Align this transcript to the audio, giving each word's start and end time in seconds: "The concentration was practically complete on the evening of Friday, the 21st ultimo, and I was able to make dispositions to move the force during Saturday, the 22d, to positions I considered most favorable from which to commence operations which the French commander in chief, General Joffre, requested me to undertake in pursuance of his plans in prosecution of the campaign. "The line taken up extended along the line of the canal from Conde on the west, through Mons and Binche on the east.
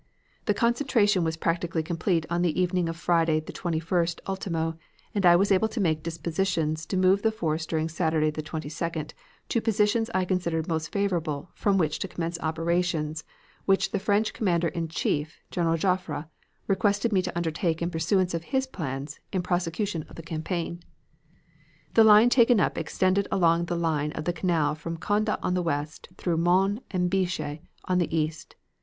"The 0.45 0.55
concentration 0.55 1.23
was 1.23 1.37
practically 1.37 1.83
complete 1.83 2.25
on 2.27 2.41
the 2.41 2.59
evening 2.59 2.89
of 2.89 2.97
Friday, 2.97 3.39
the 3.39 3.53
21st 3.53 4.19
ultimo, 4.25 4.75
and 5.13 5.27
I 5.27 5.35
was 5.35 5.51
able 5.51 5.67
to 5.67 5.79
make 5.79 6.01
dispositions 6.01 6.87
to 6.87 6.97
move 6.97 7.21
the 7.21 7.31
force 7.31 7.67
during 7.67 7.87
Saturday, 7.87 8.31
the 8.31 8.41
22d, 8.41 9.11
to 9.49 9.61
positions 9.61 10.09
I 10.15 10.25
considered 10.25 10.67
most 10.67 10.91
favorable 10.91 11.51
from 11.53 11.77
which 11.77 11.99
to 11.99 12.07
commence 12.07 12.39
operations 12.39 13.23
which 13.65 13.91
the 13.91 13.99
French 13.99 14.33
commander 14.33 14.69
in 14.69 14.87
chief, 14.87 15.39
General 15.51 15.77
Joffre, 15.77 16.25
requested 16.65 17.13
me 17.13 17.21
to 17.21 17.37
undertake 17.37 17.79
in 17.83 17.91
pursuance 17.91 18.33
of 18.33 18.45
his 18.45 18.65
plans 18.65 19.19
in 19.31 19.43
prosecution 19.43 20.03
of 20.09 20.15
the 20.15 20.23
campaign. 20.23 20.79
"The 21.93 22.03
line 22.03 22.29
taken 22.29 22.59
up 22.59 22.75
extended 22.75 23.27
along 23.31 23.65
the 23.65 23.77
line 23.77 24.13
of 24.13 24.25
the 24.25 24.33
canal 24.33 24.73
from 24.73 24.97
Conde 24.97 25.29
on 25.43 25.53
the 25.53 25.61
west, 25.61 26.09
through 26.17 26.37
Mons 26.37 26.79
and 26.89 27.07
Binche 27.11 27.59
on 27.85 27.99
the 27.99 28.17
east. 28.17 28.55